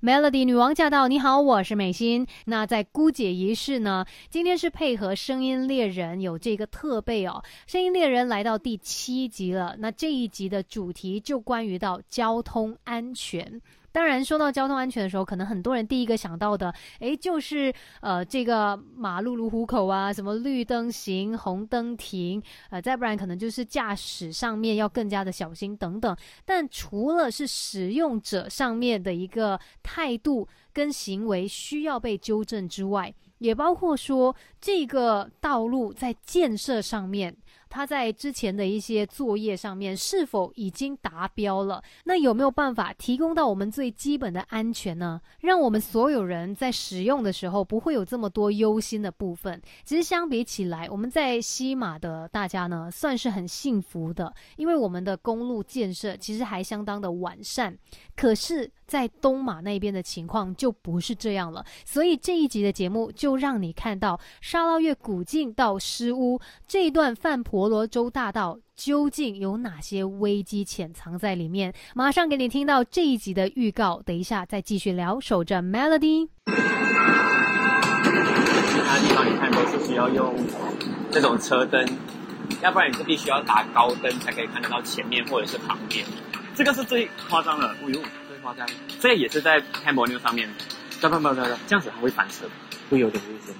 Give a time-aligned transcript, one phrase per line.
[0.00, 1.08] Melody 女王驾到！
[1.08, 2.24] 你好，我是美心。
[2.44, 4.06] 那在姑姐仪式呢？
[4.30, 7.42] 今天是配合声音猎人有这个特备哦。
[7.66, 13.60] 声音猎人来到第七集了，那这一集的主题就关于到交通安全。
[13.98, 26.16] 当然，说到交通安全的时候，可能很多人第一个想到的，诶，就是呃，这个马路如虎口啊，什么绿灯行，红灯停，呃，再不然可能就是驾驶上面要更加的小心等等。
[26.44, 37.36] 但除了是使用者上面的一个态度跟行为需要被纠正之外，也包括说这个道路在建设上面。
[37.68, 41.82] 它在之前的一些作业上面是否已经达标了？
[42.04, 45.20] 那有没有办法提供到我们最基本的安全呢？
[45.40, 49.60] 让我们所有人在使用的时候不会有这么多忧心的部分。
[49.84, 57.76] 其实相比起来，我们在西马的大家呢，算是很幸福的，因为我们的公路建设其实还相当的完善。
[58.16, 61.64] 可是，在东马那边的情况就不是这样了。
[61.84, 67.68] 所以这一集的节目就让你看到沙捞越古晋到诗屋这一段泛婆。
[67.68, 71.74] 罗洲大道究竟有哪些危机潜藏在里面？
[71.94, 75.20] 马上给你听到这一集的预告，等一下再继续聊。
[75.20, 76.28] 守着 Melody。
[76.46, 76.52] 其
[78.86, 80.34] 他地方你看都是需要用
[81.10, 81.86] 这种车灯，
[82.62, 86.06] 要不然你是必须要打高灯才可以看得到前面或者是旁边。
[86.54, 88.00] 这个是最夸张的，哦呦，
[88.38, 88.66] 夸张。
[89.00, 90.48] 这也是在开摩天轮上面，
[91.00, 91.34] 不不不不，
[91.66, 92.48] 这样子还会反射，
[92.90, 93.54] 会有点危险。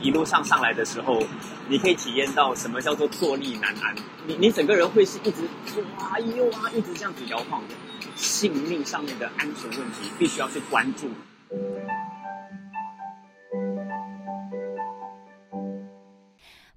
[0.00, 1.22] 一路上上来的时候，
[1.68, 3.94] 你可以体验到什么叫做坐立难安。
[4.26, 7.74] 你你整个人会是一直左啊右啊，一直这样子摇晃的。
[8.16, 11.10] 性命上面的安全问题，必须要去关注。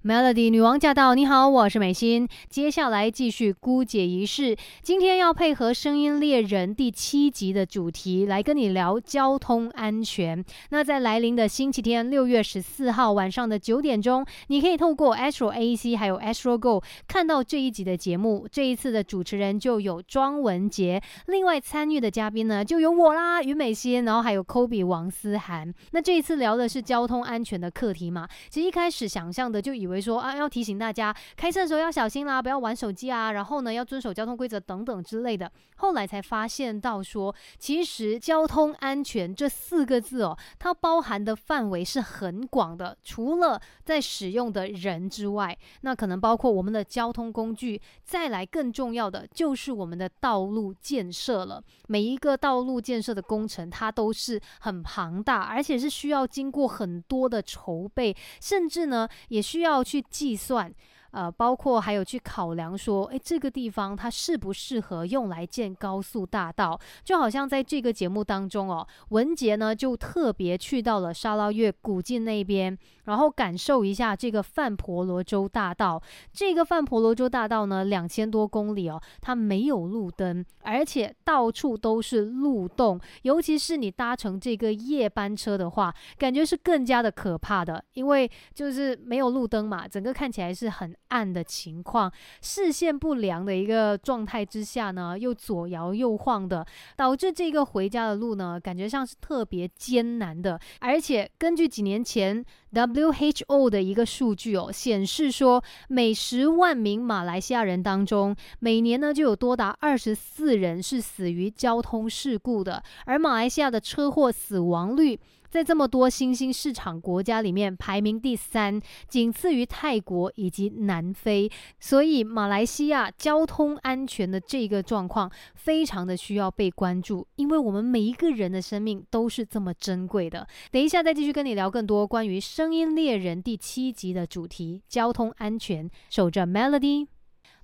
[0.04, 1.14] Melody 女王驾到！
[1.14, 2.28] 你好，我是美心。
[2.50, 4.54] 接下来继续姑姐仪式。
[4.82, 10.44] 今天要配合《声音猎人》第七集的主题来跟你聊交通安全。
[10.68, 18.46] 那在来临的星期天六月十四号晚上的九点钟，你可以透过 Astro AC 还有 Astro Go 看到这一集的节目。
[18.52, 25.72] 这一次的主持人就有庄文杰，另外参与的嘉宾呢就有我啦，于美心，然后还有 Kobe 王思涵。
[25.92, 28.28] 那这一次聊的是交通安全的课题嘛？
[28.50, 29.93] 其实一开始想象的就以为。
[30.00, 35.50] 说啊，要提醒大家开车的时候要小心啦，不要玩手机啊，然后呢要遵守交通规则等等之类的。
[35.76, 42.96] 后来才发现到说，其实交通安全这四个字哦，它包含的范围是很广的。
[43.02, 51.62] 除了在使用的人之外，那可能包括我们的交通工具，再来更重要的就是我们的道路建设了。
[51.88, 59.83] 每一个道路建设的工程，它都是很庞大，而且是需要经过很多的筹备，甚至呢也需要。
[59.84, 60.72] 去计算。
[61.14, 66.78] 呃，包括还有去考量说，哎，这个地方它适不适合用来建高速大道？
[67.04, 76.02] 就好像在这个节目当中哦，文杰呢就特别去到了沙捞越古晋那边，然后感受一下这个范婆罗洲大道。
[76.32, 90.92] 这个范婆罗洲大道呢，两千多公里哦，它没有路灯，而且到处都是路洞，尤其是你搭乘这个夜班车的话，感觉是更加的可怕的，因为就是没有路灯嘛，整个看起来是很。
[91.08, 96.66] 暗的情况，视线不良的一个状态之下呢，又左摇右晃的，
[96.96, 100.58] 导致这个回家的路呢，感觉上是特别艰难的。
[100.80, 115.18] 而且根据几年前 WHO 的一个数据哦，显示说，每十万名马来西亚人当中，每年呢就有多达二十四人是死于交通事故的，而马来西亚的车祸死亡率。
[115.54, 121.48] 在这么多新兴市场国家里面排名第三，仅次于泰国以及南非。
[121.78, 130.44] 所以马来西亚交通安全的这个状况非常的需要被关注，因为我们每一个人的生命都是这么珍贵的。
[130.72, 135.88] 等一下再继续跟你聊更多关于《声音猎人》第七集的主题——交通安全。
[136.10, 137.13] 守着 Melody。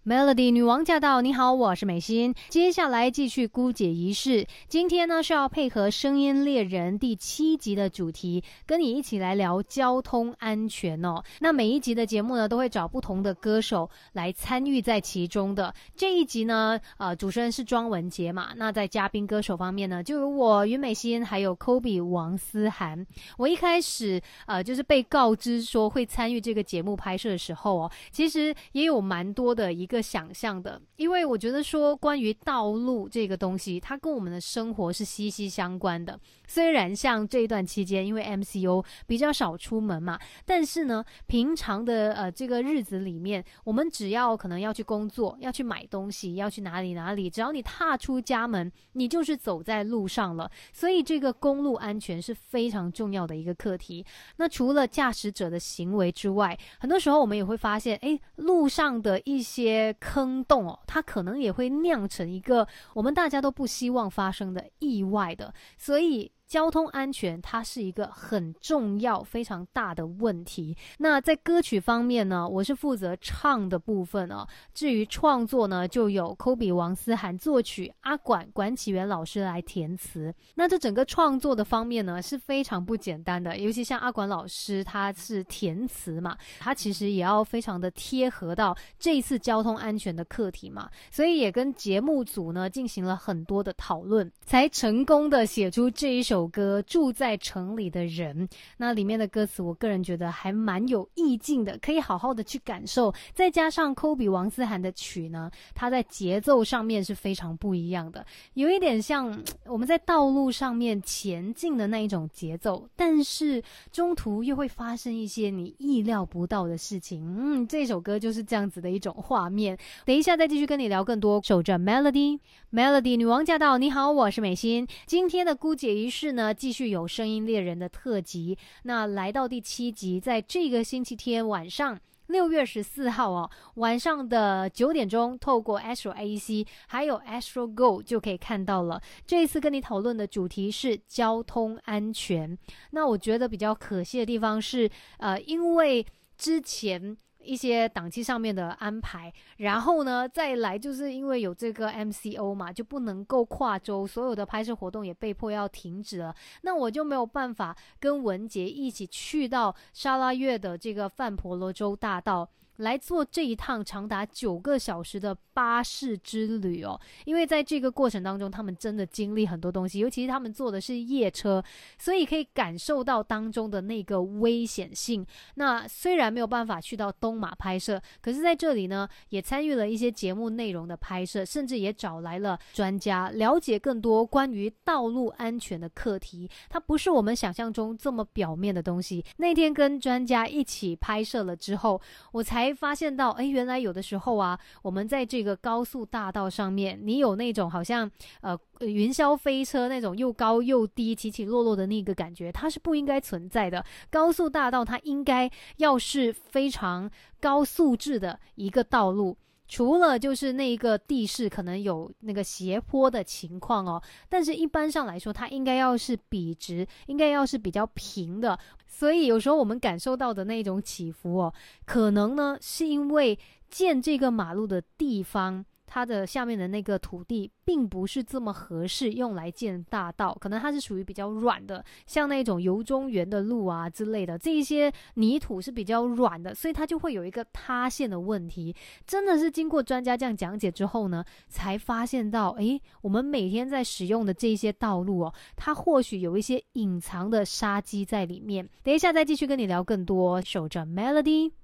[0.06, 1.21] Melody 女王驾到！
[1.21, 2.34] 你好，我是美心。
[2.49, 4.47] 接下来继续姑姐仪式。
[4.66, 11.23] 今天呢是要配合《声音猎人》第七集的主题，跟你一起来聊交通安全哦。
[11.41, 15.75] 那每一集的节目呢，都会找不同的歌手来参与在其中的。
[15.94, 18.53] 这一集呢，呃，主持人是庄文杰嘛。
[18.56, 23.06] 那在嘉宾歌手方面呢，就有我于美心，还有 Kobe 王思涵。
[23.37, 29.89] 我一开始呃，就是被告知说会参与这个节目拍摄的时候哦，其实也有蛮多的一。
[29.90, 36.19] 个想象的，因为我觉得说关于道路这个东西，它跟我们的生活是息息相关的。
[36.46, 50.50] 虽然像这一段期间，因为 M C U 比较少出门嘛，但是呢，平常的呃这个日子里面，我们只要可能要去工作、要去买东西、要去哪里哪里，只要你踏出家门，你就是走在路上了。
[50.72, 54.04] 所以这个公路安全是非常重要的一个课题。
[54.36, 66.31] 那除了驾驶者的行为之外，很多时候我们也会发现，哎，路上的一些坑洞哦，它可能也会酿成一个我们大家都不希望发生的意外的，所以。
[66.50, 70.76] 交通安全，它是一个很重要、非常大的问题。
[70.99, 74.44] 那在歌曲方面呢，我是负责唱的部分哦。
[74.75, 80.35] 至于创作呢，就有科比王思涵作曲，阿管管启源老师来填词。
[80.56, 83.56] 那这整个创作的方面呢，是非常不简单的。
[83.56, 96.39] 尤其像阿管老师，他是填词嘛，他其实也要非常的贴合到这一次交通安全的课题嘛，所以也跟节目组呢进行了很多的讨论，才成功的写出这一首。
[96.40, 98.48] 首歌住在城里的人，
[98.78, 103.12] 那里面的歌词，我个人觉得还蛮有意境的，可以好好的去感受。
[103.34, 109.38] 再加上科比王思涵的曲呢，它在节奏上面是非常不一样的，有一点像
[109.69, 113.62] 我们在道路上面前进的那一种节奏，但是
[113.93, 117.22] 中途又会发生一些你意料不到的事情。
[117.22, 119.76] 嗯，这首歌就是这样子的一种画面。
[120.06, 121.38] 等一下再继续跟你聊更多。
[121.43, 123.76] 守着 Melody，Melody 女王驾到！
[123.76, 124.88] 你好，我是美心。
[125.04, 126.30] 今天的姑姐仪式。
[126.32, 128.56] 呢，继续有声音猎人的特辑。
[128.85, 139.00] 那来到第七集，在这个星期天晚上，六月十四号哦，晚上的九点钟，透过 Astro A E C 还有 Astro Go 就可以看到了。
[139.27, 142.56] 这一次跟你讨论的主题是交通安全。
[142.91, 146.06] 那我觉得比较可惜的地方是，呃，因为
[146.37, 147.17] 之前。
[147.42, 156.34] 一些档期上面的安排，然后呢，再来就是因为有这个 MCO 嘛，就不能够跨州，所有的拍摄活动也被迫要停止了。
[156.62, 162.48] 那我就没有办法跟文杰一起去到沙拉越的这个范婆罗洲大道。
[162.81, 171.62] 来做这一趟长达九个小时的巴士之旅哦，因为在这个过程当中，他们真的经历很多东西，尤其是他们坐的是夜车，
[171.99, 175.27] 所以可以感受到当中的那个危险性。
[175.56, 186.49] 那虽然没有办法去到东马拍摄，可是在这里呢，也参与了一些节目内容的拍摄，甚至也找来了专家了解更多关于道路安全的课题。
[186.71, 189.23] 它不是我们想象中这么表面的东西。
[189.37, 192.00] 那天跟专家一起拍摄了之后，
[192.32, 192.69] 我才。
[192.72, 203.84] 发现到，哎，原来有的时候啊，我们在这个高速大道上面，你有那种好像呃云霄飞车那种又高又低、起起落落的那个感觉，它是不应该存在的。
[204.11, 209.37] 高速大道它应该要是非常高素质的一个道路。
[209.70, 218.58] 除了就是那一个地势可能有那个斜坡的情况哦，但是一般上来说，它应该要是笔直，应该要是比较平的。
[218.88, 221.55] 所以有时候我们感受到的那种起伏哦，
[221.87, 223.38] 可能呢是因为
[223.70, 225.64] 建这个马路的地方。
[225.92, 238.72] 它的下面的那个土地并不是这么合适用来建大道，可能它是属于比较软的，像那种油中原的路啊之类的，这一些泥土是比较软的，所以它就会有一个塌陷的问题。
[239.04, 248.69] 真的是经过专家这样讲解之后呢，才发现到，诶，我们每天在使用的这些道路哦，它或许有一些隐藏的杀机在里面。
[248.84, 251.59] 等一下再继续跟你聊更多，守着 Melody。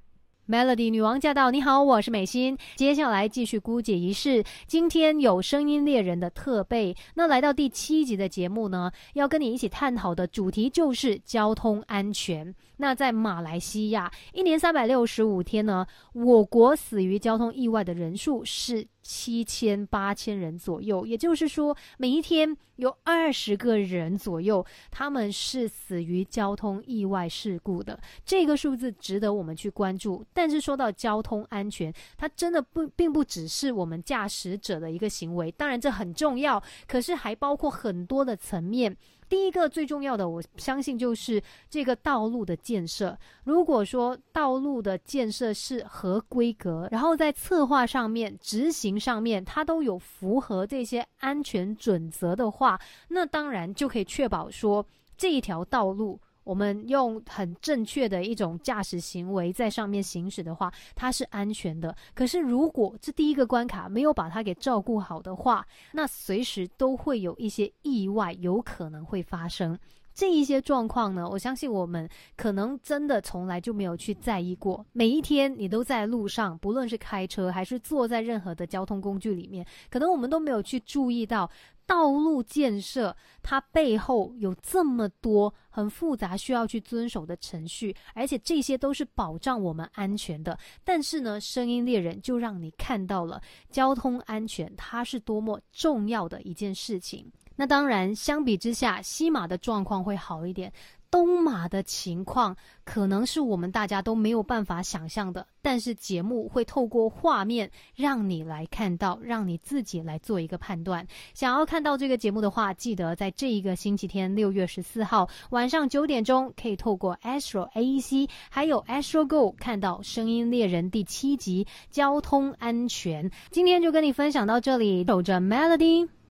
[0.49, 1.51] Melody 女王驾到！
[1.51, 2.57] 你好，我是美心。
[2.77, 4.45] 接下来继续姑姐仪式。
[4.69, 6.95] 今天有声音猎人的特备。
[7.17, 12.55] 那来到第七集的节目呢，要跟你一起探讨的主题就是交通安全。
[12.77, 18.87] 那在马来西亚，一年三百六十五天呢，我国死于交通意外的人数是。
[19.07, 27.99] 七千八千人左右，也就是说，每一天有二十个人左右，他们是死于交通意外事故的。
[28.25, 30.25] 这个数字值得我们去关注。
[30.35, 38.97] 但是说到交通安全，它真的不并不只是我们驾驶者的一个行为，当然这很重要，可是还包括很多的层面。
[39.29, 43.19] 第一个最重要的，我相信就是这个道路的建设。
[43.45, 56.21] 如果说道路的建设是合规格，然后在策划上面、执行上面，它都有符合这些安全准则的话，那当然就可以确保说这一条道路。
[56.47, 61.93] 我们用很正确的一种驾驶行为在上面行驶的话，它是安全的。
[62.15, 69.77] 可是如果这第一个关卡没有把它给照顾好的话，那随时都会有一些意外有可能会发生。
[70.15, 74.87] 这一些状况呢，我相信我们可能真的从来就没有去在意过。
[74.93, 81.51] 每一天你都在路上，不论是开车还是坐在任何的交通工具里面，可能我们都没有去注意到
[81.87, 90.59] 道路建设它背后有这么多很复杂需要去遵守的程序，而且这些都是保障我们安全的。
[90.85, 93.41] 但是呢，声音猎人就让你看到了
[93.71, 97.31] 交通安全它是多么重要的一件事情。
[97.59, 100.71] 那当然，相比之下，西马的状况会好一点。
[101.11, 111.07] 东马的情况可能是我们大家都没有办法想象的，但是节目会透过画面让你来看到，让你自己来做一个判断。
[111.35, 123.31] 想要看到这个节目的话，记得在这一个星期天六月十四号晚上九点钟，可以透过 Astro AEC 还有 Astro Go 看到《声音猎人》第七集交通安全。
[123.51, 126.17] 今天就跟你分享到这里，守着 Melody。